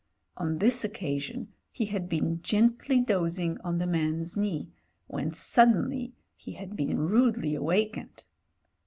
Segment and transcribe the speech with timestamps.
[0.35, 4.71] On this occasion he had been gently dozing on the man's knee,
[5.05, 8.25] when suddenly he had been rudely awakened.